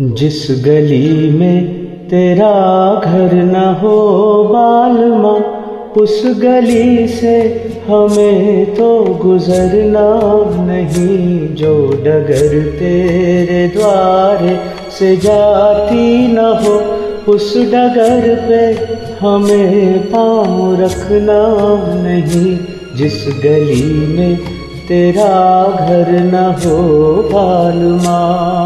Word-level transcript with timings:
जिस 0.00 0.46
गली 0.64 1.30
में 1.30 1.86
तेरा 2.08 2.94
घर 3.04 3.34
न 3.34 3.56
हो 3.82 3.96
बालमा, 4.44 5.30
उस 6.02 6.22
गली 6.26 7.08
से 7.08 7.38
हमें 7.88 8.74
तो 8.74 9.04
गुजरना 9.04 10.20
नहीं, 10.66 11.54
जो 11.54 11.86
डगर 11.86 12.76
तेरे 12.78 13.68
द्वारे 13.68 14.58
से 14.98 15.16
जाती 15.16 16.28
न 16.32 16.38
हो, 16.38 16.74
उस 17.32 17.56
डगर 17.56 18.46
पे 18.48 18.62
हमें 19.26 19.98
पाँव 19.98 20.82
रखना 20.82 21.42
नहीं। 22.02 22.58
जिस 22.96 23.26
गली 23.44 24.16
में 24.16 24.36
तेरा 24.88 25.64
घर 25.80 26.10
न 26.10 26.34
हो 26.34 26.78
बालमा 27.14 28.65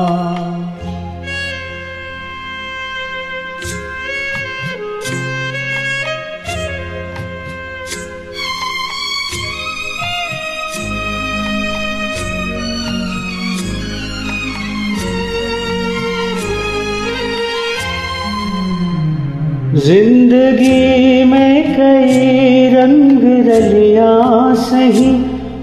ज़िंदगी 19.84 21.24
में 21.24 21.64
कई 21.76 22.68
रंग 22.72 23.22
रलियाँ 23.46 24.54
सही, 24.54 25.10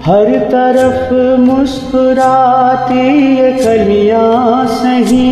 हर 0.06 0.30
तरफ़ 0.52 1.12
मुस्कुराती 1.40 3.04
ये 3.36 3.52
कलियाँ 3.58 4.66
सही। 4.74 5.30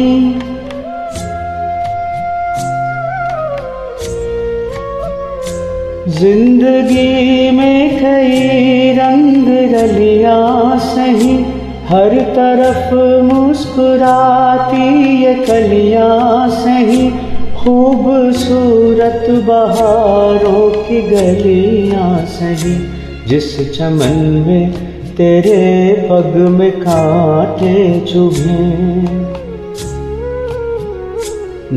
ज़िंदगी 6.20 7.50
में 7.50 7.98
कई 7.98 8.92
रंग 8.98 9.48
रलियाँ 9.74 10.78
सही, 10.86 11.34
हर 11.88 12.20
तरफ़ 12.36 12.94
मुस्कुराती 13.24 14.88
ये 15.24 15.34
खूबसूरत 17.66 19.24
बहारों 19.30 20.70
की 20.70 21.00
गलियाँ 21.02 22.26
सही, 22.26 22.74
जिस 23.26 23.78
चमन 23.78 24.44
में 24.46 24.72
तेरे 25.14 25.92
पग 26.10 26.36
में 26.36 26.70
कांटे 26.72 28.00
चुभे। 28.00 28.58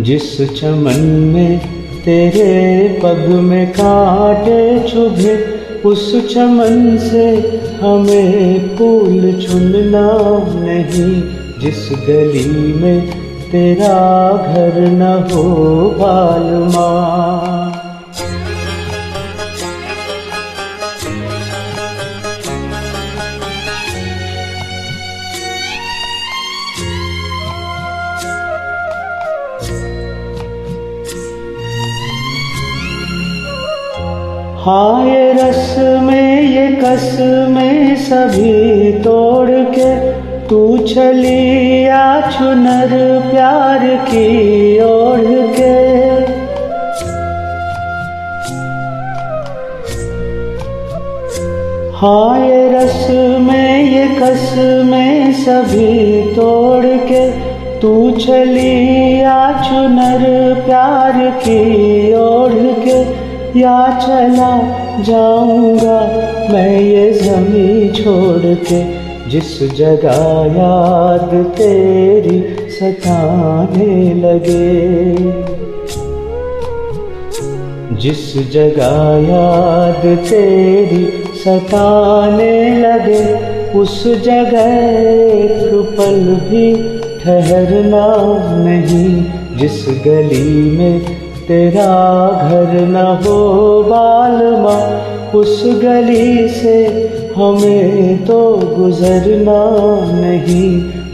जिस 0.02 0.60
चमन 0.62 1.00
में 1.34 1.60
तेरे 2.06 2.88
पग 3.04 3.26
में 3.30 3.68
कांटे 3.72 4.80
चुभे, 4.90 5.36
उस 5.90 6.34
चमन 6.34 6.98
से 6.98 7.26
हमें 7.82 8.78
फूल 8.78 9.34
चुनना 9.34 10.08
नहीं, 10.56 11.22
जिस 11.62 11.90
गली 11.92 12.74
में 12.74 13.29
तेरा 13.52 13.98
घर 14.48 14.76
न 14.92 15.02
हो 15.32 15.44
बालमा। 16.00 16.90
हाँ 34.64 35.06
ये 35.06 35.32
रस 35.34 35.76
में 36.04 36.42
ये 36.42 36.68
कस 36.84 37.18
में 37.50 37.96
सभी 37.96 38.92
तोड़ 39.02 39.50
के 39.50 40.09
तू 40.50 40.78
चली 40.78 41.88
आ 41.88 42.22
चुनर 42.22 43.22
प्यार 43.32 43.80
की 43.96 44.82
ओढ़ 44.82 45.52
के। 45.56 45.74
हाँ 51.98 52.48
ये 52.48 52.70
रस 52.74 53.08
में 53.40 53.84
ये 53.84 54.08
कस 54.08 54.54
में 54.86 55.34
सभी 55.34 56.22
तोड़ 56.36 56.86
के। 56.86 57.30
तू 57.80 58.12
चली 58.12 59.22
आ 59.22 59.52
चुनर 59.52 60.54
प्यार 60.66 61.14
की 61.16 62.14
ओढ़ 62.14 62.80
के। 62.80 63.30
या 63.60 64.00
चला 64.00 64.52
जाऊँगा 65.02 66.00
मैं 66.54 66.80
ये 66.80 67.12
जमी 67.12 67.90
छोड़ 67.90 68.56
के। 68.56 68.99
जिस 69.28 69.78
जगह 69.78 70.46
याद 70.58 71.46
तेरी 71.58 72.70
सताने 72.70 74.14
लगे। 74.14 75.16
जिस 77.96 78.52
जगह 78.52 78.96
याद 79.30 80.18
तेरी 80.18 81.24
सताने 81.36 82.78
लगे, 82.80 83.50
उस 83.80 84.04
जगह 84.08 85.00
पल 85.98 86.36
भी 86.50 86.76
ठहरना 87.24 88.08
नहीं। 88.58 89.26
जिस 89.58 89.86
गली 89.90 90.78
में 90.78 91.00
तेरा 91.48 91.92
घर 92.50 92.80
न 92.80 92.96
हो 92.96 93.38
बालमा, 93.84 95.02
उस 95.40 95.64
गली 95.66 96.50
से 96.50 96.90
हमें 97.38 98.26
तो 98.26 98.40
गुजरना 98.78 99.62
नहीं, 100.14 100.70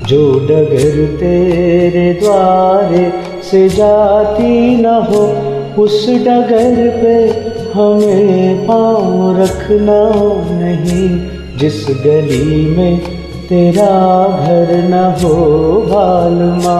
जो 0.07 0.21
डगर 0.39 1.17
तेरे 1.19 2.13
द्वारे 2.13 3.03
से 3.43 3.67
जाती 3.69 4.75
न 4.77 4.85
हो, 5.09 5.23
उस 5.83 6.05
डगर 6.09 6.75
पे 7.03 7.15
हमें 7.71 8.65
पाँव 8.67 9.41
रखना 9.41 10.01
नहीं, 10.59 11.09
जिस 11.57 11.85
गली 12.05 12.65
में 12.65 12.99
तेरा 13.49 13.93
घर 14.37 14.73
न 14.89 15.03
हो 15.21 15.35
बालमा। 15.87 16.79